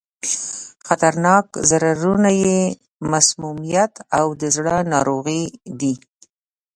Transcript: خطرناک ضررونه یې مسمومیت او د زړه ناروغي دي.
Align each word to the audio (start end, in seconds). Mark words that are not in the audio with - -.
خطرناک 0.87 1.45
ضررونه 1.69 2.29
یې 2.43 2.59
مسمومیت 3.11 3.93
او 4.19 4.27
د 4.41 4.43
زړه 4.55 4.75
ناروغي 4.93 5.43
دي. 5.79 5.93